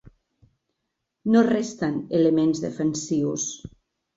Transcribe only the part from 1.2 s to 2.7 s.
No resten elements